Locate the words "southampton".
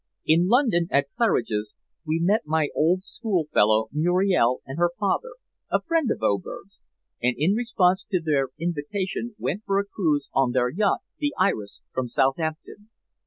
12.07-12.89